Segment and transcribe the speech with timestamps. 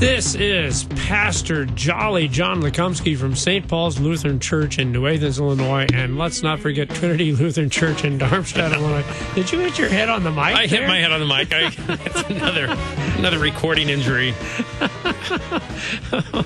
[0.00, 3.68] This is Pastor Jolly John Lekumsky from St.
[3.68, 8.16] Paul's Lutheran Church in New Athens, Illinois, and let's not forget Trinity Lutheran Church in
[8.16, 9.04] Darmstadt, Illinois.
[9.34, 10.56] Did you hit your head on the mic?
[10.56, 11.52] I hit my head on the mic.
[11.52, 12.74] I, that's another
[13.18, 14.34] another recording injury.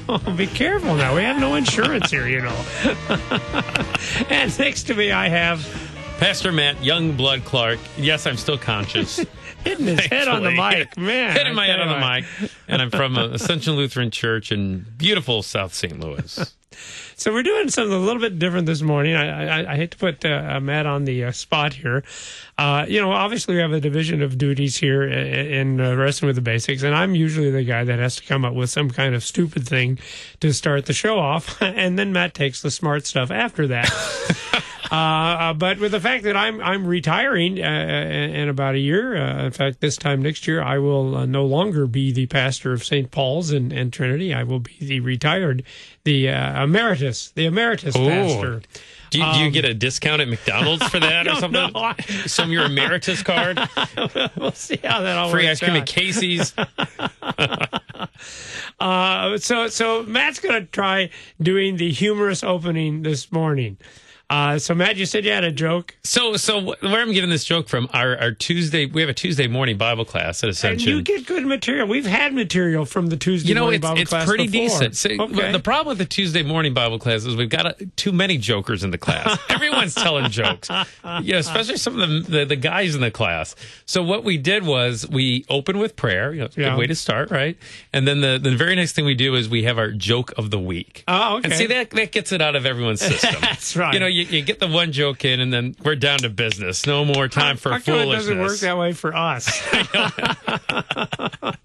[0.09, 1.15] Oh, be careful now.
[1.15, 2.65] We have no insurance here, you know.
[4.30, 5.65] and next to me, I have
[6.18, 7.79] Pastor Matt Youngblood Clark.
[7.96, 9.24] Yes, I'm still conscious.
[9.64, 10.96] Hitting his head on the mic.
[10.96, 12.50] Man, Hitting my head on the mic.
[12.68, 15.98] And I'm from uh, Ascension Lutheran Church in beautiful South St.
[15.98, 16.54] Louis.
[17.16, 19.15] So we're doing something a little bit different this morning.
[19.15, 22.02] I, I, I hate to put uh, Matt on the uh, spot here.
[22.57, 26.37] Uh, you know, obviously we have a division of duties here in uh, wrestling with
[26.37, 29.15] the basics, and I'm usually the guy that has to come up with some kind
[29.15, 29.99] of stupid thing
[30.41, 33.91] to start the show off, and then Matt takes the smart stuff after that.
[34.93, 38.79] Uh, uh, but with the fact that I'm I'm retiring uh, in, in about a
[38.79, 42.27] year, uh, in fact, this time next year, I will uh, no longer be the
[42.27, 43.11] pastor of St.
[43.11, 44.33] Paul's and, and Trinity.
[44.33, 45.65] I will be the retired,
[46.05, 48.07] the uh, emeritus, the emeritus Oh.
[48.07, 48.63] pastor.
[49.10, 51.73] Do you, do you get a discount at McDonald's for that or something?
[51.73, 51.95] know.
[52.27, 53.59] Some your emeritus card,
[54.37, 55.83] we'll see how that all free works ice cream out.
[55.83, 56.55] at Casey's.
[58.80, 61.09] Uh, so so Matt's going to try
[61.41, 63.79] doing the humorous opening this morning.
[64.34, 67.44] Uh, so Matt, you said you had a joke, So, so where I'm getting this
[67.44, 67.88] joke from?
[67.93, 70.88] Our, our Tuesday, we have a Tuesday morning Bible class at Ascension.
[70.91, 71.87] and you get good material.
[71.87, 74.69] We've had material from the Tuesday You know, morning it's, Bible it's class pretty before.
[74.81, 74.97] decent.
[74.97, 75.53] So, okay.
[75.53, 78.82] The problem with the Tuesday morning Bible class is we've got uh too many jokers
[78.82, 79.38] in the class.
[79.49, 80.69] Everyone's telling jokes,
[81.22, 83.55] you know, especially some of the, the the guys in the class.
[83.87, 86.33] So what we did was we open with prayer.
[86.34, 86.71] You know, a Yeah.
[86.71, 87.56] good way to start, right?
[87.93, 90.51] And then the the very next thing we do is we have our joke of
[90.51, 91.05] the week.
[91.06, 91.45] Oh, okay.
[91.51, 93.37] And see that that gets it out of everyone's system.
[93.41, 93.95] That's right.
[93.95, 96.87] You know, you, you get the one joke in, and then we're down to business.
[96.87, 98.17] No more time for How it foolishness.
[98.27, 99.61] doesn't work that way for us?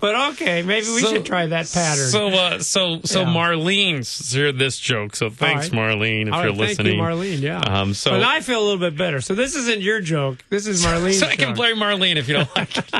[0.00, 2.08] but okay, maybe we So- should try that pattern.
[2.08, 3.26] So, uh, so, so Yeah.
[3.28, 5.16] Marlene's heard this joke.
[5.16, 5.80] So thanks, right.
[5.98, 6.96] Marlene, if All you're right, listening.
[6.96, 7.40] You, Marlene.
[7.40, 7.58] Yeah.
[7.60, 9.20] Um, so, but I feel a little bit better.
[9.20, 10.44] So this isn't your joke.
[10.48, 12.90] This is Marlene's so I can blame Marlene if you don't like it.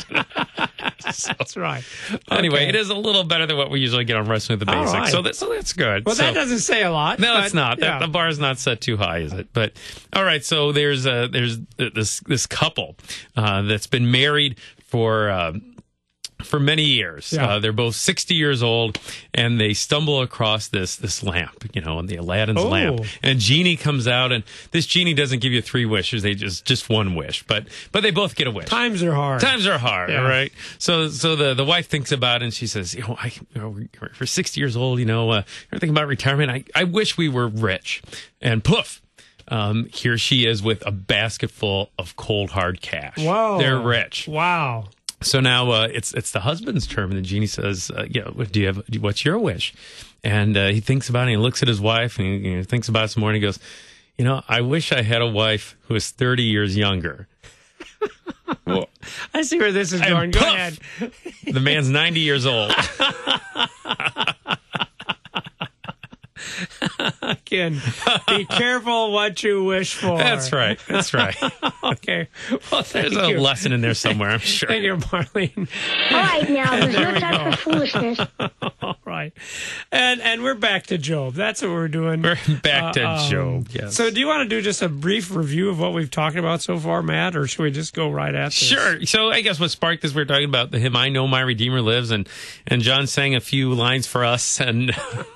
[1.03, 1.83] That's right.
[2.31, 2.69] Anyway, Okay.
[2.69, 4.93] it is a little better than what we usually get on Wrestling with the Basics.
[4.95, 5.11] right.
[5.11, 6.05] So, that, so that's good.
[6.07, 7.19] Well, So- that doesn't say a lot.
[7.19, 7.79] No, it's not.
[7.79, 7.99] yeah.
[7.99, 9.49] That, the bar is not set too high, is it?
[9.53, 9.73] But
[10.13, 10.45] all right.
[10.45, 12.97] So there's uh, there's this this couple
[13.37, 15.31] uh, that's been married for.
[15.31, 15.70] Um,
[16.45, 17.47] for many years, Yeah.
[17.47, 18.99] uh, they're both sixty years old,
[19.35, 22.69] and they stumble across this this lamp, you know, and the Aladdin's Oh.
[22.69, 23.05] lamp.
[23.23, 26.89] And genie comes out, and this genie doesn't give you three wishes; they just just
[26.89, 27.43] one wish.
[27.45, 28.67] But but they both get a wish.
[28.69, 29.41] Times are hard.
[29.41, 30.21] Times are hard, Yeah.
[30.21, 30.53] right.
[30.79, 33.61] So, so the the wife thinks about it and she says, you know, I, you
[33.61, 33.77] know,
[34.19, 36.51] we're 60 years old, you know, uh, we're thinking about retirement.
[36.51, 38.03] I, I wish we were rich.
[38.41, 39.01] And poof,
[39.49, 43.19] um, here she is with a basket full of cold hard cash.
[43.19, 43.59] Whoa.
[43.59, 44.27] they're rich.
[44.29, 44.89] Wow.
[45.23, 48.31] So now uh, it's it's the husband's turn, and the genie says, uh, "You know,
[48.35, 48.83] what- do you have?
[49.01, 49.75] What's your wish?"
[50.25, 51.23] And uh, he thinks about it.
[51.23, 53.31] and He looks at his wife, and he, you know, thinks about it some more.
[53.31, 53.59] And he goes,
[54.17, 57.29] "You know, I wish I had a wife who is 30 years younger."
[58.67, 58.89] well,
[59.35, 60.31] I see where this is And going.
[60.31, 60.79] Go ahead.
[61.45, 62.73] the man's 90 years old.
[67.23, 67.81] Again,
[68.29, 70.17] be careful what you wish for.
[70.17, 70.79] That's right.
[70.89, 71.37] That's right.
[71.93, 72.29] Okay.
[72.71, 73.41] Well, There's a you.
[73.41, 74.69] lesson in there somewhere, I'm sure.
[74.69, 75.69] Thank you, Marlene.
[76.13, 78.19] All right, now there's There no time for foolishness.
[79.21, 79.33] All right.
[79.93, 81.35] And and we're back to Job.
[81.35, 82.23] That's what we're doing.
[82.23, 83.69] We're back to Uh, um, Job.
[83.71, 83.95] Yes.
[83.95, 86.63] So, do you want to do just a brief review of what we've talked about
[86.63, 88.55] so far, Matt, or should we just go right at this?
[88.55, 89.05] Sure.
[89.05, 91.41] So I guess what sparked this, we are talking about the hymn "I Know My
[91.41, 92.27] Redeemer Lives," and
[92.67, 94.91] and John sang a few lines for us, and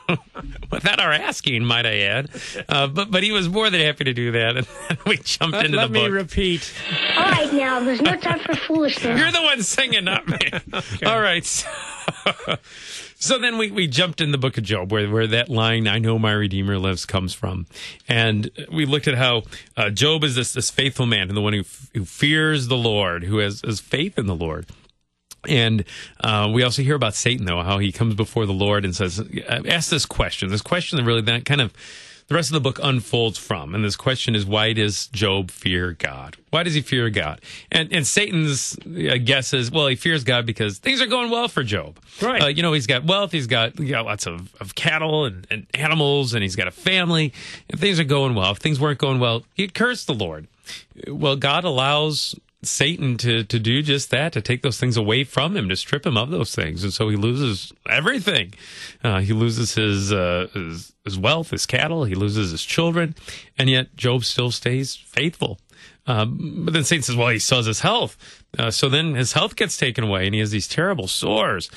[0.71, 2.31] without our asking, might I add.
[2.69, 4.67] Uh, but but he was more than happy to do that, and
[5.07, 6.03] we jumped Let, into let the book.
[6.03, 6.73] Let me repeat.
[7.17, 9.19] All right, now there's no time for foolishness.
[9.19, 10.39] You're the one singing, not me.
[11.07, 11.45] All right.
[11.45, 11.69] So,
[13.17, 15.99] so then we, we jumped in the book of Job, where, where that line, I
[15.99, 17.67] know my Redeemer lives, comes from.
[18.09, 19.43] And we looked at how
[19.77, 22.77] uh, Job is this, this faithful man and the one who, f- who fears the
[22.77, 24.67] Lord, who has, has faith in the Lord.
[25.49, 25.85] And
[26.21, 29.23] uh, we also hear about Satan, though, how he comes before the Lord and says,
[29.47, 31.73] "Ask this question." This question that really that kind of
[32.29, 33.75] the rest of the book unfolds from.
[33.75, 36.37] And this question is, why does Job fear God?
[36.51, 37.41] Why does he fear God?
[37.71, 41.49] And and Satan's uh, guess is, well, he fears God because things are going well
[41.49, 41.99] for Job.
[42.23, 42.43] Right.
[42.43, 45.67] Uh, you know, he's got wealth, he's got, got lots of, of cattle and, and
[45.75, 47.33] animals, and he's got a family.
[47.69, 48.53] And things are going well.
[48.53, 50.47] If things weren't going well, he'd curse the Lord.
[51.09, 52.35] Well, God allows
[52.67, 56.07] Satan to to do just that, to take those things away from him, to strip
[56.07, 58.55] him of those things, and so he loses everything.
[59.03, 62.05] Uh, he loses his, uh, his his wealth, his cattle.
[62.05, 63.15] He loses his children,
[63.59, 65.59] and yet Job still stays faithful.
[66.07, 68.17] Um, but then Satan says, "Well, he sells his health."
[68.59, 71.71] Uh, so then his health gets taken away, and he has these terrible sores.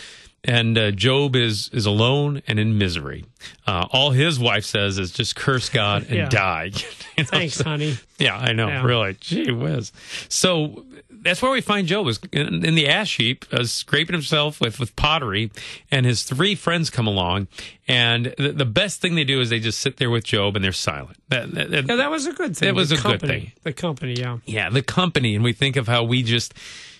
[0.44, 3.26] And uh, Job is is alone and in misery.
[3.66, 6.30] Uh, all his wife says is just curse God and Yeah.
[6.30, 6.72] die.
[7.18, 7.98] You know, Thanks, so- honey.
[8.20, 8.68] yeah, I know.
[8.68, 8.84] Yeah.
[8.86, 9.92] Really, gee whiz.
[10.30, 14.62] So that's where we find Job is in, in the ash heap, uh, scraping himself
[14.62, 15.50] with with pottery,
[15.90, 17.48] and his three friends come along,
[17.88, 20.64] and the, the best thing they do is they just sit there with Job and
[20.64, 21.18] they're silent.
[21.30, 22.68] That, that- that- Yeah, that was a good thing.
[22.68, 23.52] That was The a good company, thing.
[23.64, 24.38] The company, yeah.
[24.46, 26.54] yeah, the company, and we think of how we just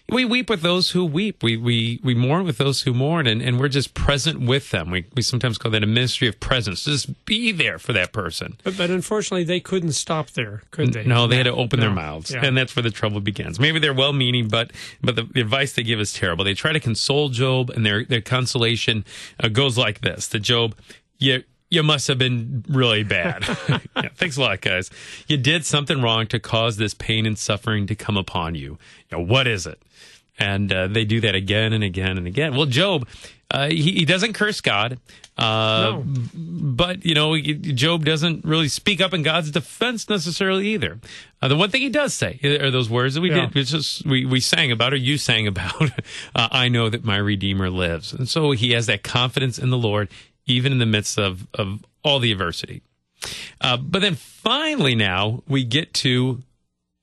[0.10, 1.44] we weep with those who weep.
[1.44, 4.90] We we we mourn with those who mourn, and, and we're just present with them.
[4.90, 6.86] We we sometimes call that a ministry of presence.
[6.86, 8.58] Just be there for that person.
[8.64, 11.04] But, but unfortunately, they couldn't stop there, could they?
[11.04, 12.46] No, they had to open their mouths, Yeah.
[12.46, 13.60] and that's where the trouble begins.
[13.60, 14.72] Maybe they're well-meaning, but
[15.02, 16.46] but the, the advice they give is terrible.
[16.46, 19.04] They try to console Job, and their their consolation
[19.44, 20.76] uh, goes like this: "To Job,
[21.18, 23.44] you you must have been really bad.
[23.96, 24.90] yeah, thanks a lot, guys.
[25.28, 28.78] You did something wrong to cause this pain and suffering to come upon you.
[29.10, 29.82] You know, what is it?"
[30.40, 32.56] And uh, they do that again and again and again.
[32.56, 33.08] Well, Job,
[33.50, 35.00] uh, he, he doesn't curse God.
[35.38, 36.04] Uh, No.
[36.34, 40.98] but you know job doesn't really speak up in god's defense necessarily either
[41.44, 43.42] uh, the one thing he does say are those words that we Yeah.
[43.46, 45.80] did which is we, we sang about or you sang about
[46.36, 49.78] uh, i know that my redeemer lives and so he has that confidence in the
[49.78, 50.10] lord
[50.48, 52.82] even in the midst of, of all the adversity
[53.62, 56.42] uh, but then finally now we get to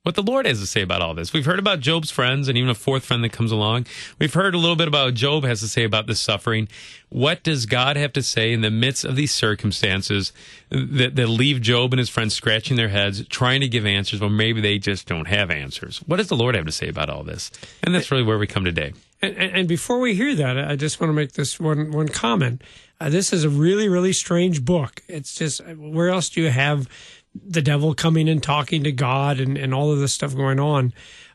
[0.05, 1.33] what the Lord has to say about all this.
[1.33, 3.87] We've heard about Job's friends and even a fourth friend that comes along.
[4.19, 6.69] We've heard a little bit about Job has to say about this suffering.
[7.09, 10.33] What does God have to say in the midst of these circumstances
[10.69, 14.29] that, that leave Job and his friends scratching their heads, trying to give answers, well,
[14.29, 15.99] maybe they just don't have answers?
[16.07, 17.51] What does the Lord have to say about all this?
[17.83, 18.93] And that's really where we come today.
[19.23, 22.61] And and before we hear that, I just want to make this one one comment.
[23.05, 25.03] Uh, this is a really really strange book.
[25.09, 26.89] It's just where else do you have
[27.35, 30.93] the devil coming and talking to God and, and all of this stuff going on?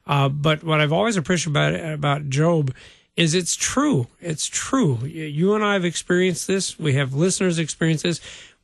[0.07, 2.74] Uh, but what I've always appreciated about about Job
[3.16, 4.07] is it's true.
[4.19, 4.98] It's true.
[5.04, 6.80] You- You and I have experienced this.
[6.80, 8.19] We have listeners experience this.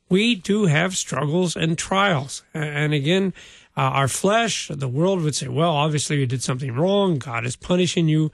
[0.08, 2.42] We do have struggles and trials.
[2.54, 3.34] And again,
[3.76, 7.18] uh, our flesh, the world would say, well, obviously you did something wrong.
[7.18, 8.30] God is punishing you.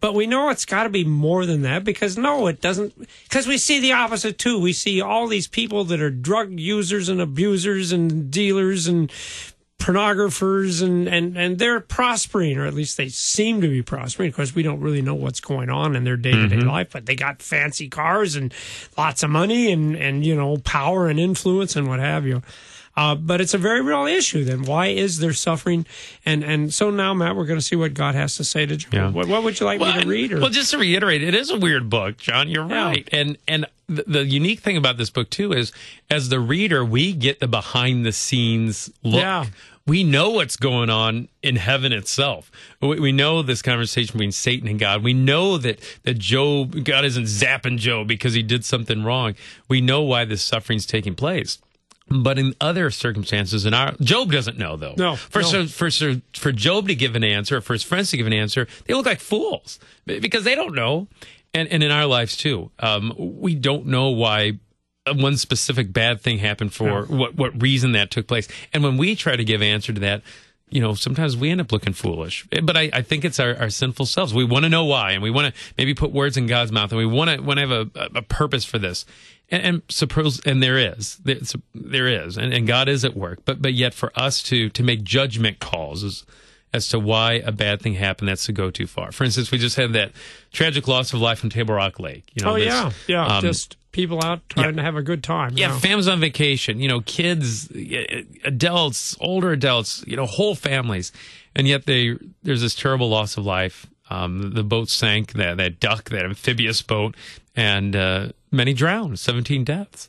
[0.00, 2.94] But we know it's got to be more than that because no, it doesn't.
[3.24, 4.58] Because we see the opposite too.
[4.58, 9.12] We see all these people that are drug users and abusers and dealers and
[9.80, 14.54] pornographers and, and, and they're prospering, or at least they seem to be prospering because
[14.54, 17.16] we don't really know what's going on in their day to day life, but they
[17.16, 18.54] got fancy cars and
[18.96, 22.42] lots of money and, and, you know, power and influence and what have you.
[23.00, 24.44] Uh, but it's a very real issue.
[24.44, 25.86] Then why is there suffering?
[26.26, 28.76] And and so now, Matt, we're going to see what God has to say to
[28.76, 28.92] Job.
[28.92, 29.10] Yeah.
[29.10, 30.32] What, what would you like me to read?
[30.34, 30.40] Or?
[30.40, 32.48] Well, just to reiterate, it is a weird book, John.
[32.50, 32.84] You're Yeah.
[32.84, 33.08] right.
[33.10, 35.72] And and the, the unique thing about this book too is,
[36.10, 39.22] as the reader, we get the behind the scenes look.
[39.22, 39.46] Yeah.
[39.86, 42.52] We know what's going on in heaven itself.
[42.82, 45.02] We, we know this conversation between Satan and God.
[45.02, 49.34] We know that that Job, God isn't zapping Job because he did something wrong.
[49.68, 51.58] We know why this suffering's taking place.
[52.12, 54.94] But in other circumstances, in our Job doesn't know though.
[54.96, 55.48] No, for no.
[55.48, 55.90] so for
[56.34, 59.06] for Job to give an answer, for his friends to give an answer, they look
[59.06, 61.06] like fools because they don't know.
[61.54, 64.58] And and in our lives too, um, we don't know why
[65.06, 68.48] one specific bad thing happened for what what reason that took place.
[68.72, 70.22] And when we try to give answer to that,
[70.70, 72.46] you know, sometimes we end up looking foolish.
[72.52, 74.32] Eh, but I, I think it's our, our sinful selves.
[74.32, 76.92] We want to know why, and we want to maybe put words in God's mouth,
[76.92, 79.04] and we want to want to have a, a purpose for this.
[79.50, 81.20] And, and suppose, and there is,
[81.74, 83.40] there is, and, and God is at work.
[83.44, 86.24] But but yet, for us to to make judgment calls is,
[86.72, 89.12] as to why a bad thing happened, that's to go too far.
[89.12, 90.12] For instance, we just had that
[90.52, 92.24] tragic loss of life in Table Rock Lake.
[92.34, 93.26] You know, oh this, yeah, yeah.
[93.26, 95.56] um, just people out trying to have a good time.
[95.56, 95.78] yeah, know.
[95.78, 97.70] families on vacation, you know, kids,
[98.44, 101.12] adults, older adults, you know, whole families.
[101.56, 103.86] And yet they there's this terrible loss of life.
[104.08, 107.14] Um, the boat sank, that, that duck, that amphibious boat,
[107.54, 110.08] and uh, many drowned, 17 deaths.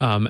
[0.00, 0.28] Um,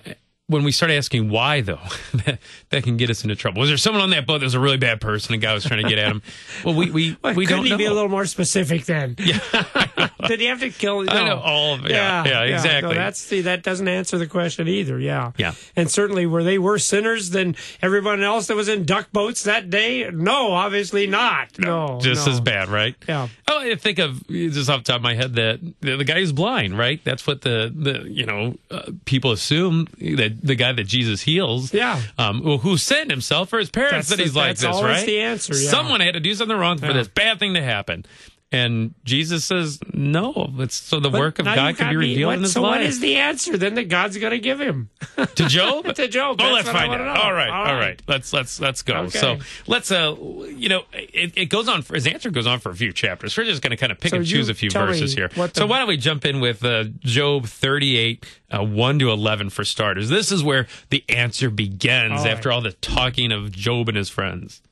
[0.48, 1.80] when we start asking why, though,
[2.24, 2.38] that,
[2.70, 3.60] that can get us into trouble.
[3.60, 5.34] Was there someone on that boat that was a really bad person?
[5.34, 6.22] A guy was trying to get at him.
[6.64, 7.76] Well, we we, Well, we don't he know.
[7.76, 9.16] be a little more specific then?
[9.26, 10.08] Yeah.
[10.26, 11.02] Did he have to kill?
[11.02, 11.12] No.
[11.12, 11.90] I know all of it.
[11.92, 12.94] Yeah, yeah, No, exactly.
[12.94, 14.98] that's see, that doesn't answer the question either.
[14.98, 15.32] Yeah.
[15.36, 15.52] Yeah.
[15.76, 19.70] And certainly, were they worse sinners than everyone else that was in duck boats that
[19.70, 20.10] day?
[20.10, 21.58] No, obviously not.
[21.58, 21.98] No.
[22.00, 22.32] just no.
[22.32, 22.94] as bad, right?
[23.08, 23.28] Yeah.
[23.48, 26.18] Oh, I think of just off the top of my head that the, the guy
[26.18, 27.00] is blind, right?
[27.04, 31.72] That's what the the you know uh, people assume that the guy that Jesus heals,
[31.74, 32.00] Yeah.
[32.18, 35.06] um, who sent himself for his parents That's that the- he's like that's this, right?
[35.06, 35.70] the answer, yeah.
[35.70, 36.92] Someone had to do something wrong for Yeah.
[36.94, 38.04] this bad thing to happen.
[38.52, 42.36] And Jesus says, "No, it's so the But work of God can be revealed what-
[42.36, 44.88] in His so life." what is the answer then that God's going to give him?
[45.16, 45.84] to Job?
[45.96, 47.00] To Job, Oh, let's find out.
[47.18, 47.80] All right, All all right.
[47.80, 48.02] right.
[48.06, 48.94] Let's let's let's go.
[48.98, 49.18] Okay.
[49.18, 50.14] So let's uh,
[50.48, 51.82] you know, it, it goes on.
[51.82, 53.36] For, his answer goes on for a few chapters.
[53.36, 55.26] We're just going to kind of pick So and choose a few verses here.
[55.28, 58.24] the- so why don't we jump in with uh, Job thirty-eight,
[58.56, 60.08] uh, one to eleven for starters.
[60.08, 62.54] This is where the answer begins All after right.
[62.54, 64.62] all the talking of Job and his friends.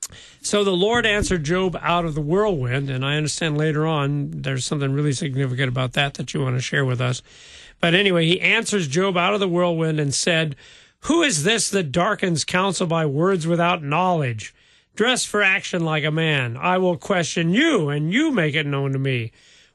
[0.41, 4.65] So the Lord answered Job out of the whirlwind, and I understand later on there's
[4.65, 7.23] something really significant about that that you want to share with us.
[7.81, 10.57] But anyway, he answers Job out of the whirlwind and said,
[11.01, 14.55] Who is this that darkens counsel by words without knowledge?
[14.97, 16.57] Dress for action like a man.
[16.57, 19.33] I will question you, and you make it known to me.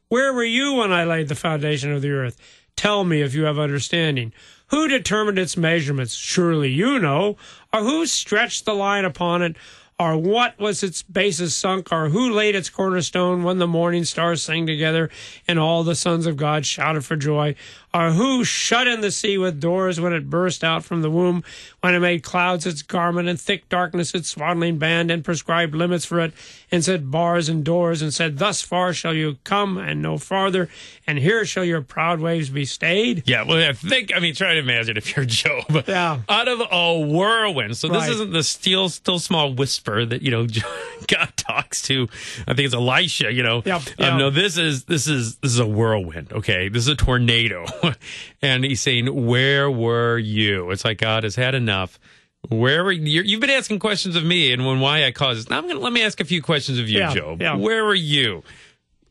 [0.07, 2.39] Where were you when I laid the foundation of the earth?
[2.75, 4.31] Tell me if you have understanding.
[4.67, 6.13] Who determined its measurements?
[6.13, 7.35] Surely you know.
[7.73, 9.57] Or who stretched the line upon it?
[9.99, 11.91] Or what was its basis sunk?
[11.91, 15.09] Or who laid its cornerstone when the morning stars sang together
[15.47, 17.55] and all the sons of God shouted for joy?
[17.93, 21.43] Or who shut in the sea with doors when it burst out from the womb,
[21.81, 26.05] when it made clouds its garment and thick darkness its swaddling band and prescribed limits
[26.05, 26.31] for it
[26.71, 30.69] and set bars and doors and said, Thus far shall you come and no farther,
[31.07, 33.23] and here shall your proud waves be stayed?
[33.27, 35.83] Yeah, well, I think, I mean, try to imagine if you're Job.
[35.87, 36.19] Yeah.
[36.29, 37.75] Out of a whirlwind.
[37.75, 38.11] So this Right.
[38.11, 40.47] isn't the still, still small whisper that, you know,
[41.07, 42.07] God talks to.
[42.47, 43.61] I think it's Elisha, you know.
[43.65, 46.31] Yep, Um, no, this is, this is, this is a whirlwind.
[46.33, 46.69] Okay.
[46.69, 47.65] This is a tornado.
[48.41, 50.71] and he's saying, where were you?
[50.71, 51.99] It's like God has had enough.
[52.47, 53.21] Where were you?
[53.21, 55.49] You've been asking questions of me and when why I caused this.
[55.49, 57.41] Now I'm going to let me ask a few questions of you, Yeah, Job.
[57.41, 57.55] yeah.
[57.55, 58.43] Where were you?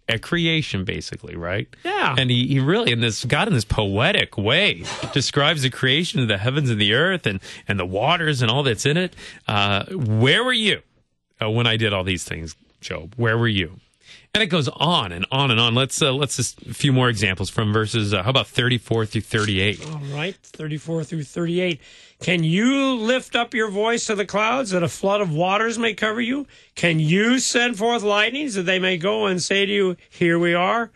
[0.09, 1.69] At creation, basically, right?
[1.85, 2.15] Yeah.
[2.17, 6.29] And he, he really, in this, God in this poetic way, describes the creation of
[6.29, 9.15] the heavens and the earth and, and the waters and all that's in it.
[9.47, 10.81] Uh, where were you
[11.43, 13.15] uh, when I did all these things, Job?
[13.17, 13.81] Where were you?
[14.42, 15.75] It goes on and on and on.
[15.75, 18.12] Let's uh, let's just a few more examples from verses.
[18.12, 19.85] Uh, how about thirty four through thirty eight?
[19.87, 21.80] All right, 34 through 38.
[22.21, 25.95] Can you lift up your voice to the clouds that a flood of waters may
[25.95, 26.47] cover you?
[26.75, 30.54] Can you send forth lightnings that they may go and say to you, Here we
[30.54, 30.90] are?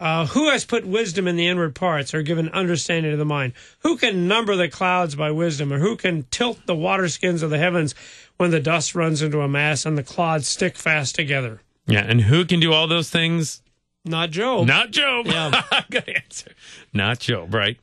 [0.00, 3.52] Uh, who has put wisdom in the inward parts or given understanding to the mind?
[3.80, 7.50] Who can number the clouds by wisdom or who can tilt the water skins of
[7.50, 7.96] the heavens
[8.36, 11.62] when the dust runs into a mass and the clods stick fast together?
[11.88, 13.62] Yeah, and who can do all those things?
[14.04, 14.66] Not Job.
[14.66, 15.26] Not Job.
[15.26, 15.62] Yeah.
[15.90, 16.52] Good answer.
[16.92, 17.78] Not Job, right?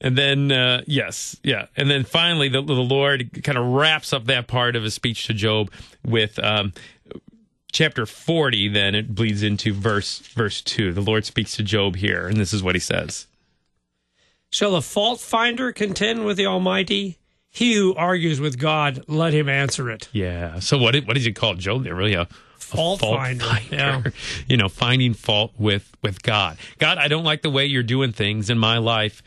[0.00, 1.66] And then, uh, yes, yeah.
[1.76, 5.26] And then finally, the, the Lord kind of wraps up that part of his speech
[5.26, 5.70] to Job
[6.04, 6.74] with um,
[7.72, 8.68] chapter 40.
[8.68, 10.92] Then it bleeds into verse verse 2.
[10.92, 13.26] The Lord speaks to Job here, and this is what he says.
[14.50, 17.18] Shall a fault finder contend with the Almighty?
[17.48, 20.08] He who argues with God, let him answer it.
[20.12, 20.58] Yeah.
[20.58, 21.94] So what what did he call Job there?
[21.94, 22.28] Really a,
[22.72, 24.02] a Fault finder, yeah.
[24.48, 26.58] You know, finding fault with with God.
[26.78, 29.22] God, I don't like the way you're doing things in my life.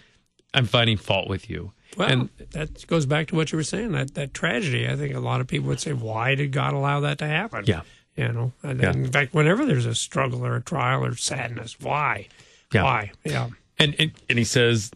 [0.54, 1.72] I'm finding fault with you.
[1.98, 4.88] Well, and that goes back to what you were saying that that tragedy.
[4.88, 7.64] I think a lot of people would say, "Why did God allow that to happen?"
[7.68, 7.82] Yeah.
[8.16, 8.54] you know.
[8.64, 8.92] And Yeah.
[8.92, 12.28] In fact, whenever there's a struggle or a trial or sadness, why?
[12.74, 12.84] Yeah.
[12.84, 13.12] Why?
[13.24, 13.50] Yeah.
[13.80, 14.92] And, and and he says,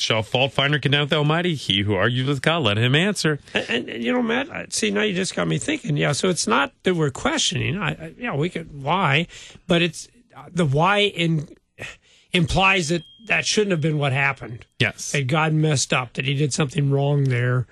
[0.00, 1.54] "Shall fault finder condemn the Almighty?
[1.54, 5.02] He who argues with God, let him answer." And, and you know, Matt, see now
[5.02, 5.96] you just got me thinking.
[5.96, 7.78] Yeah, so it's not that we're questioning.
[7.78, 9.26] I, I yeah, we could why,
[9.66, 10.08] but it's
[10.52, 11.48] the why in
[12.32, 14.66] implies that that shouldn't have been what happened.
[14.78, 15.12] Yes.
[15.12, 17.66] that God messed up, that he did something wrong there,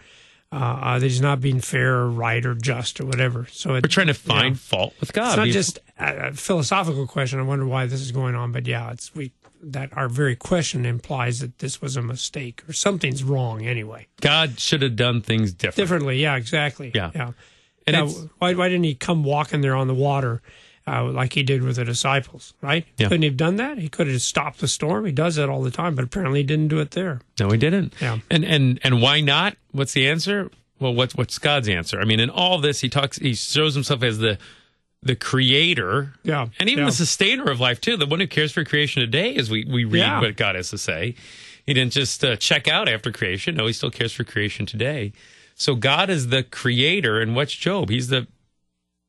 [0.52, 3.46] uh, uh, that he's not being fair or right or just or whatever.
[3.50, 4.60] So it, We're trying to find yeah.
[4.60, 5.28] fault with God.
[5.30, 7.38] It's not Be- just a philosophical question.
[7.38, 10.86] I wonder why this is going on, but yeah, it's we that our very question
[10.86, 14.06] implies that this was a mistake or something's wrong anyway.
[14.20, 15.76] God should have done things different.
[15.76, 16.92] Differently, yeah, exactly.
[16.94, 17.10] Yeah.
[17.14, 17.30] yeah.
[17.86, 20.42] And it's- why why didn't he come walking there on the water?
[20.86, 22.86] Uh, like he did with the disciples, right?
[22.96, 23.08] Yeah.
[23.08, 23.76] Couldn't he have done that?
[23.76, 25.04] He could have stopped the storm.
[25.04, 27.20] He does that all the time, but apparently he didn't do it there.
[27.38, 27.92] No, he didn't.
[28.00, 28.18] Yeah.
[28.30, 29.56] And and and why not?
[29.72, 30.50] What's the answer?
[30.80, 32.00] Well, what's what's God's answer?
[32.00, 33.18] I mean, in all this, he talks.
[33.18, 34.38] He shows himself as the
[35.02, 36.14] the creator.
[36.24, 36.90] Yeah, And even yeah.
[36.90, 39.84] the sustainer of life too, the one who cares for creation today, as we we
[39.84, 40.20] read Yeah.
[40.20, 41.14] what God has to say.
[41.66, 43.54] He didn't just uh, check out after creation.
[43.56, 45.12] No, he still cares for creation today.
[45.54, 47.90] So God is the creator, and what's Job?
[47.90, 48.26] He's the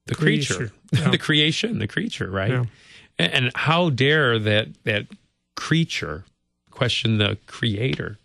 [0.08, 1.10] the creature, Creature, yeah.
[1.12, 2.52] the creation, the creature, right?
[2.52, 5.08] And, and how dare that that
[5.56, 6.26] creature
[6.72, 8.18] question the creator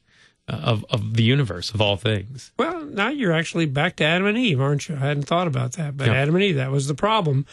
[0.49, 2.53] of of the universe of all things?
[2.59, 4.97] Well, now you're actually back to Adam and Eve, aren't you?
[4.97, 5.97] I hadn't thought about that.
[5.97, 6.15] But Yeah.
[6.15, 7.47] Adam and Eve, that was the problem.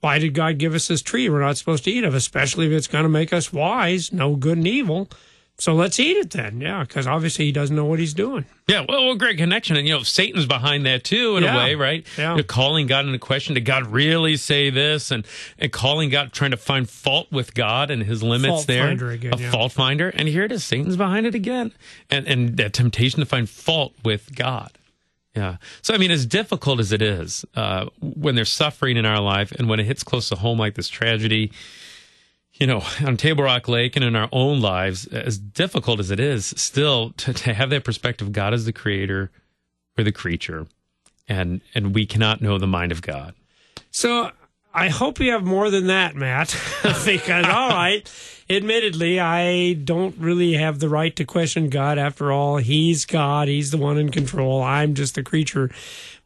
[0.00, 2.72] Why did God give us this tree we're not supposed to eat of, especially if
[2.72, 5.10] it's going to make us wise, no good and evil?
[5.60, 6.60] So let's eat it then.
[6.60, 8.44] Yeah, because obviously he doesn't know what he's doing.
[8.68, 11.54] Yeah, well, well, great connection, and you know, Satan's behind that too, in Yeah.
[11.54, 12.06] a way, right?
[12.16, 12.32] Yeah.
[12.32, 13.54] You know, calling God into question.
[13.54, 15.10] Did God really say this?
[15.10, 15.26] And
[15.58, 18.86] and calling God, trying to find fault with God and His limits Fault there.
[18.86, 19.50] finder again, a yeah.
[19.50, 20.62] fault finder, and here it is.
[20.62, 21.72] Satan's behind it again,
[22.08, 24.70] and and that temptation to find fault with God.
[25.34, 25.56] Yeah.
[25.82, 29.50] So I mean, as difficult as it is uh, when there's suffering in our life,
[29.52, 31.50] and when it hits close to home like this tragedy,
[32.58, 36.20] you know, on Table Rock Lake and in our own lives, as difficult as it
[36.20, 39.30] is, still to, to have that perspective, God is the creator,
[39.96, 40.66] we're the creature,
[41.28, 43.34] and and we cannot know the mind of God.
[43.90, 44.30] So
[44.74, 46.56] I hope you have more than that, Matt,
[47.04, 48.08] because all right,
[48.50, 51.98] admittedly, I don't really have the right to question God.
[51.98, 53.48] After all, He's God.
[53.48, 54.62] He's the one in control.
[54.62, 55.70] I'm just the creature.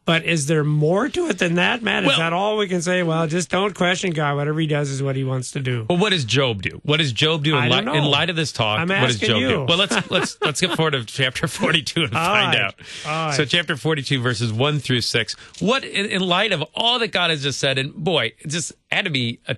[0.05, 2.03] But is there more to it than that, Matt?
[2.03, 3.03] Is Well- that all we can say?
[3.03, 4.35] Well, just don't question God.
[4.35, 5.85] Whatever He does is what He wants to do.
[5.89, 6.81] Well, what does Job do?
[6.83, 8.79] What does Job do in, light, in light of this talk?
[8.79, 9.47] I'm what does Job you.
[9.47, 9.63] do?
[9.63, 12.65] Well, let's let's let's get forward to chapter 42 and find right.
[12.65, 12.75] out.
[13.05, 13.33] Right.
[13.33, 15.35] So, chapter 42, verses 1 through 6.
[15.61, 18.73] What, in, in light of all that God has just said, and boy, it just
[18.91, 19.55] had to be a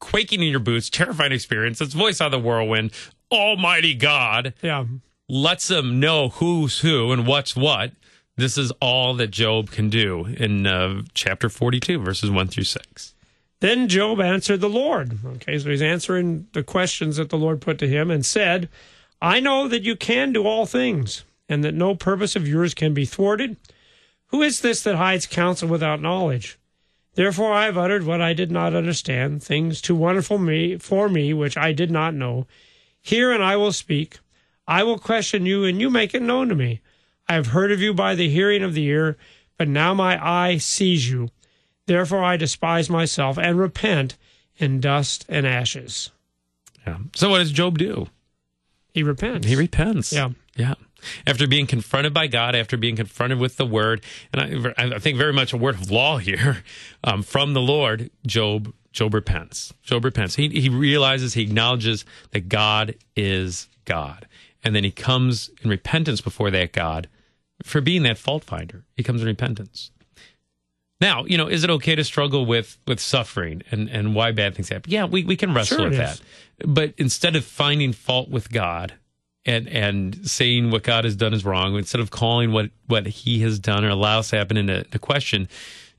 [0.00, 1.80] quaking in your boots, terrifying experience.
[1.80, 2.92] It's voice out of the whirlwind.
[3.30, 4.84] Almighty God Yeah.
[5.28, 7.92] lets them know who's who and what's what.
[8.36, 13.14] This is all that Job can do in uh, chapter 42, verses 1 through 6.
[13.60, 15.18] Then Job answered the Lord.
[15.26, 18.68] Okay, so he's answering the questions that the Lord put to him and said,
[19.20, 22.94] I know that you can do all things, and that no purpose of yours can
[22.94, 23.56] be thwarted.
[24.26, 26.57] Who is this that hides counsel without knowledge?
[27.18, 31.34] Therefore I have uttered what I did not understand, things too wonderful me for me
[31.34, 32.46] which I did not know.
[33.02, 34.20] Hear and I will speak.
[34.68, 36.80] I will question you, and you make it known to me.
[37.28, 39.16] I have heard of you by the hearing of the ear,
[39.56, 41.30] but now my eye sees you.
[41.86, 44.16] Therefore I despise myself and repent
[44.56, 46.12] in dust and ashes.
[46.86, 46.98] Yeah.
[47.16, 48.06] So, what does Job do?
[48.94, 49.44] He repents.
[49.44, 50.12] He repents.
[50.12, 50.28] Yeah.
[50.54, 50.74] Yeah.
[51.26, 55.16] After being confronted by God, after being confronted with the word, and I, I think
[55.16, 56.64] very much a word of law here
[57.04, 59.72] um, from the Lord, Job, Job repents.
[59.82, 60.34] Job repents.
[60.36, 64.26] He, he realizes, he acknowledges that God is God.
[64.64, 67.08] And then he comes in repentance before that God
[67.62, 68.84] for being that fault finder.
[68.96, 69.90] He comes in repentance.
[71.00, 74.56] Now, you know, is it okay to struggle with with suffering and and why bad
[74.56, 74.90] things happen?
[74.90, 76.20] Yeah, we, we can wrestle Sure with that.
[76.66, 78.94] But instead of finding fault with God
[79.48, 83.40] and and saying what God has done is wrong, instead of calling what what He
[83.40, 85.48] has done or allows to happen into to question,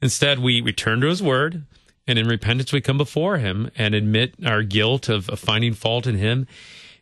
[0.01, 1.63] instead we return to His Word
[2.07, 6.05] and in repentance we come before Him and admit our guilt of, of finding fault
[6.05, 6.47] in Him,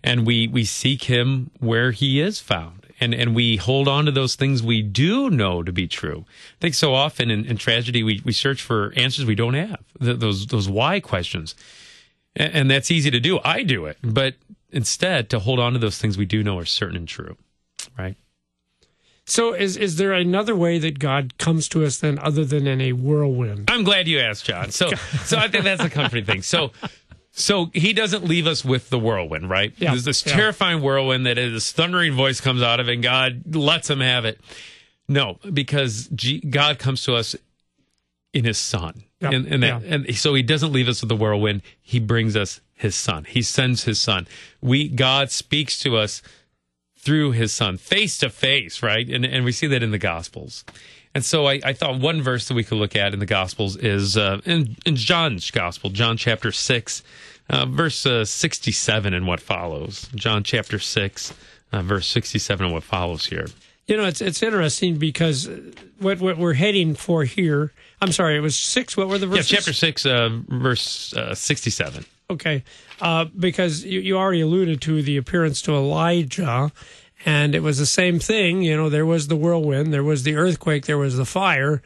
[0.02, 4.12] and we we seek Him where He is found and and we hold on to
[4.12, 6.26] those things we do know to be true.
[6.28, 9.84] I think so often in, in tragedy we, we search for answers we don't have.
[10.00, 11.56] Th those those why questions,
[12.38, 13.40] and that's easy to do.
[13.44, 14.36] I do it, but
[14.71, 17.38] instead to hold on to those things we do know are certain and true,
[17.97, 18.15] right?
[19.25, 22.80] So is is there another way that God comes to us then other than in
[22.80, 23.69] a whirlwind?
[23.69, 24.71] I'm glad you asked, John.
[24.71, 24.89] So
[25.25, 26.41] so I think that's a comforting thing.
[26.41, 26.71] So.
[27.39, 29.71] So he doesn't leave us with the whirlwind, right?
[29.77, 30.34] Yeah, There's this yeah.
[30.34, 34.39] terrifying whirlwind that this thundering voice comes out of, and God lets him have it.
[35.08, 37.36] No, because G- God comes to us
[38.34, 39.93] in His Son, Yep, and and, that, yeah.
[39.93, 41.62] and so He doesn't leave us with the whirlwind.
[41.80, 43.26] He brings us His Son.
[43.26, 44.28] He sends His Son.
[44.62, 46.22] We God speaks to us
[46.98, 49.10] through His Son, face to face, right?
[49.10, 50.63] And and we see that in the Gospels.
[51.18, 53.76] And so I, I thought one verse that we could look at in the Gospels
[53.76, 57.04] is uh, in, in John's Gospel, John chapter 6,
[57.50, 60.10] uh, verse uh, 67 and what follows.
[60.13, 61.34] John chapter 6,
[61.72, 63.48] uh, verse 67 and what follows here.
[63.88, 65.50] You know, it's it's interesting because
[65.98, 67.72] what what we're heading for here.
[68.02, 68.96] I'm sorry, it was six.
[68.96, 69.52] What were the verses?
[69.52, 72.06] Yeah, chapter 6, uh, verse uh, 67.
[72.30, 72.66] Okay,
[73.00, 76.74] uh, because you, you already alluded to the appearance to Elijah,
[77.26, 78.62] and it was the same thing.
[78.62, 81.82] You know, there was the whirlwind, there was the earthquake, there was the fire,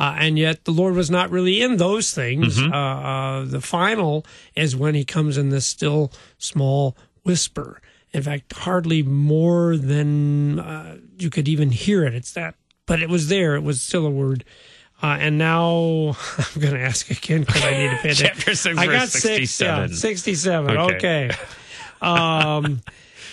[0.00, 2.58] uh, and yet the Lord was not really in those things.
[2.60, 4.26] Uh, uh, the final
[4.56, 7.80] is when He comes in this still small whisper.
[8.12, 12.14] In fact, hardly more than uh, you could even hear it.
[12.14, 13.54] It's that, but it was there.
[13.54, 14.44] It was still a word.
[15.04, 18.26] Uh, and now I'm going to ask again because I need to pay attention.
[18.28, 19.96] Chapter 6, I got verse six, yeah, 67.
[19.96, 20.76] 67.
[20.78, 20.94] Okay.
[20.96, 21.30] Okay.
[22.00, 22.80] Um,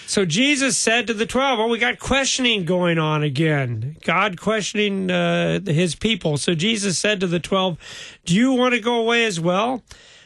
[0.05, 3.95] So Jesus said to the 12, well, we got questioning going on again.
[4.03, 6.35] God questioning uh, his people.
[6.35, 7.77] So Jesus said to the 12,
[8.25, 9.81] Do you want to go away as well?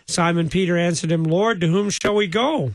[0.08, 2.74] Simon Peter answered him, Lord, to whom shall we go?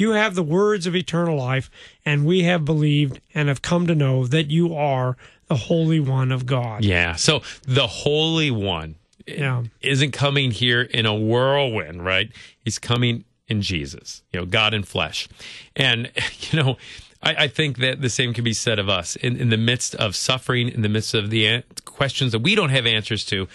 [0.00, 1.70] You have the words of eternal life,
[2.04, 5.16] and we have believed and have come to know that you are
[5.48, 6.84] the Holy One of God.
[6.84, 7.16] Yeah.
[7.16, 8.94] So the Holy One
[9.26, 9.64] Yeah.
[9.82, 12.30] isn't coming here in a whirlwind, right?
[12.64, 15.28] He's coming in Jesus, you know, God in flesh.
[15.76, 16.10] And,
[16.50, 16.76] you know,
[17.22, 19.94] I, I think that the same can be said of us in, in the midst
[19.96, 23.48] of suffering, in the midst of the an- questions that we don't have answers to.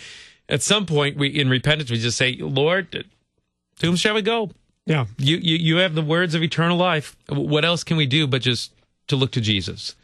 [0.47, 3.03] At some point, we in repentance, we just say, Lord, to
[3.81, 4.51] whom shall we go?
[4.85, 5.05] Yeah.
[5.17, 7.15] You, you, you have the words of eternal life.
[7.29, 8.71] What else can we do but just
[9.07, 9.95] to look to Jesus?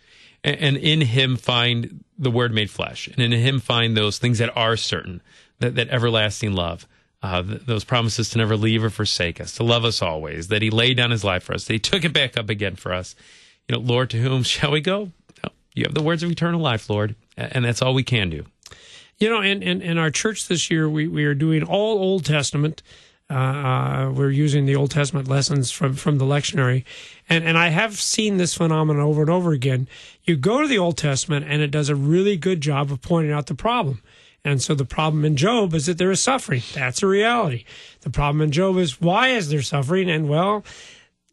[0.44, 4.40] And, and in him find the word made flesh, and in him find those things
[4.40, 5.22] that are certain,
[5.60, 6.88] that, that everlasting love,
[7.24, 10.62] uh, th- those promises to never leave or forsake us, to love us always, that
[10.62, 12.94] he laid down his life for us, that he took it back up again for
[12.94, 13.16] us.
[13.68, 15.12] You know, Lord, to whom shall we go?
[15.74, 18.46] You have the words of eternal life, Lord, and that's all we can do.
[19.20, 22.26] You know, in, in, in our church this year, we, we are doing all Old
[22.26, 22.82] Testament.
[23.32, 26.84] Uh, uh, we're using the Old Testament lessons from, from the lectionary.
[27.30, 29.88] And, and I have seen this phenomenon over and over again.
[30.26, 33.32] You go to the Old Testament, and it does a really good job of pointing
[33.32, 34.02] out the problem.
[34.44, 36.64] And so the problem in Job is that there is suffering.
[36.74, 37.64] That's a reality.
[38.02, 40.10] The problem in Job is why is there suffering?
[40.10, 40.66] And well,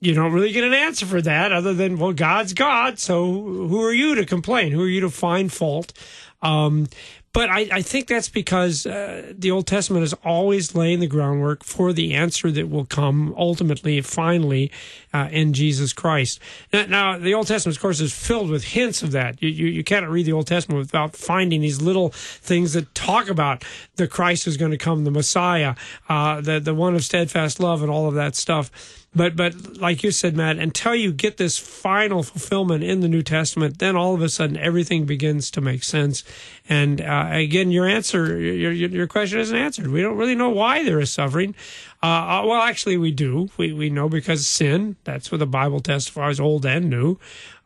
[0.00, 2.98] you don't really get an answer for that other than, well, God's God.
[2.98, 4.72] So who are you to complain?
[4.72, 5.92] Who are you to find fault?
[6.40, 6.86] Um,
[7.34, 11.62] but I, I think that's because uh, the Old Testament is always laying the groundwork
[11.62, 14.72] for the answer that will come ultimately, finally,
[15.12, 16.40] uh, in Jesus Christ.
[16.72, 19.42] Now, now, the Old Testament, of course, is filled with hints of that.
[19.42, 23.28] You, you, you cannot read the Old Testament without finding these little things that talk
[23.28, 23.62] about
[23.96, 25.74] the Christ is going to come, the Messiah,
[26.08, 28.70] uh, the the one of steadfast love, and all of that stuff.
[29.18, 33.22] But but like you said, Matt, until you get this final fulfillment in the New
[33.22, 36.22] Testament, then all of a sudden everything begins to make sense.
[36.68, 39.88] And uh, again, your answer, your, your question isn't answered.
[39.88, 41.56] We don't really know why there is suffering.
[42.00, 43.50] Uh, uh, well, actually, we do.
[43.56, 44.96] We we know because sin.
[45.02, 47.18] That's what the Bible testifies, old and new.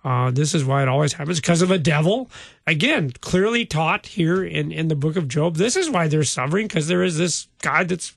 [0.04, 2.30] Uh, this is why it always happens because of a devil.
[2.66, 5.56] Again, clearly taught here in, in the book of Job.
[5.56, 8.16] This is why there's suffering because there is this God that's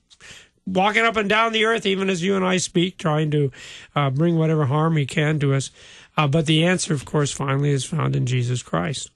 [0.65, 3.51] walking up and down the earth, even as you and I speak, trying to
[3.95, 5.71] uh, bring whatever harm he can to us.
[6.17, 9.11] Uh, but the answer, of course, finally is found in Jesus Christ.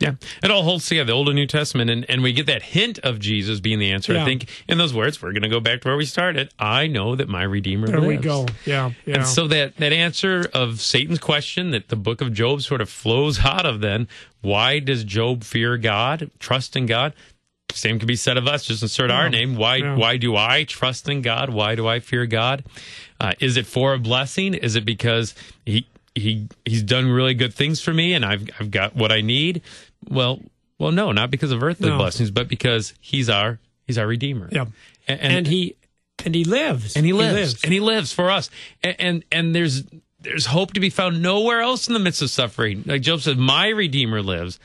[0.00, 2.62] Yeah, it all holds together, the Old and New Testament, and, and we get that
[2.62, 4.14] hint of Jesus being the answer.
[4.14, 4.22] Yeah.
[4.22, 6.50] I think in those words, we're going to go back to where we started.
[6.58, 8.46] I know that my Redeemer There we go.
[8.64, 9.16] Yeah, yeah.
[9.16, 12.88] And so that, that answer of Satan's question that the book of Job sort of
[12.88, 14.08] flows out of then,
[14.40, 17.12] why does Job fear God, trust in God?
[17.72, 18.64] Same can be said of us.
[18.64, 19.56] Just insert our name.
[19.56, 19.76] Why?
[19.76, 19.96] Yeah.
[19.96, 21.50] Why do I trust in God?
[21.50, 22.64] Why do I fear God?
[23.20, 24.54] Uh, is it for a blessing?
[24.54, 28.70] Is it because he he he's done really good things for me and I've I've
[28.70, 29.62] got what I need?
[30.08, 30.40] Well,
[30.78, 31.98] well, no, not because of earthly No.
[31.98, 34.48] blessings, but because he's our he's our redeemer.
[34.50, 34.66] yeah.
[35.06, 35.76] and, And, he
[36.24, 36.96] and he lives.
[36.96, 38.50] and he lives, and he lives for us
[38.82, 39.84] and, and and there's
[40.20, 43.38] there's hope to be found nowhere else in the midst of suffering like job said,
[43.38, 44.58] my redeemer lives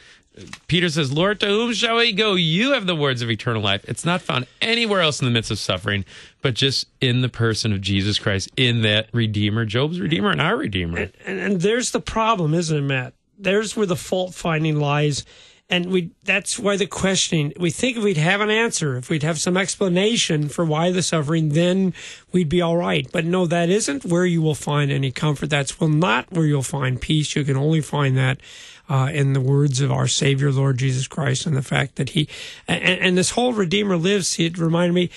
[0.67, 3.83] peter says lord to whom shall we go you have the words of eternal life
[3.87, 6.03] it's not found anywhere else in the midst of suffering
[6.41, 10.57] but just in the person of jesus christ in that redeemer job's redeemer and our
[10.57, 13.13] redeemer and, and there's the problem, isn't it, Matt?
[13.37, 15.25] There's where the fault finding lies.
[15.67, 19.23] And we that's why the questioning we think if we'd have an answer, if we'd
[19.23, 21.95] have some explanation for why the suffering, then
[22.31, 23.07] we'd be all right.
[23.11, 25.49] But no, that isn't where you will find any comfort.
[25.49, 27.35] That's well not where you'll find peace.
[27.35, 28.39] You can only find that
[28.87, 32.29] uh, in the words of our Savior, Lord Jesus Christ, and the fact that He
[32.67, 34.39] and, and this whole Redeemer lives.
[34.39, 35.09] It reminded me,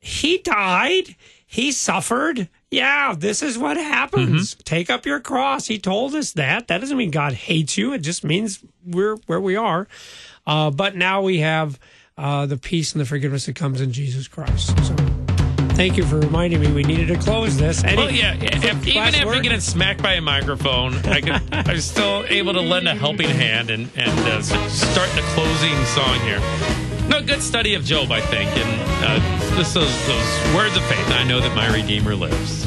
[0.00, 1.16] He died,
[1.54, 2.48] He suffered.
[2.72, 4.56] Yeah, this is what happens.
[4.64, 5.68] Take up your cross.
[5.68, 6.66] He told us that.
[6.66, 7.92] That doesn't mean God hates you.
[7.92, 9.86] It just means we're where we are.
[10.44, 11.78] Uh, but now we have
[12.18, 14.76] uh, the peace and the forgiveness that comes in Jesus Christ.
[14.84, 14.96] So
[15.76, 17.84] thank you for reminding me we needed to close this.
[17.84, 19.44] Any well, yeah, if- even after word?
[19.44, 23.28] getting smacked by a microphone, I could, I was still able to lend a helping
[23.30, 26.83] hand and and uh, start the closing song here.
[27.08, 31.08] No, good study of Job, I think, and uh, just those those words of faith.
[31.10, 32.66] I know that my Redeemer lives.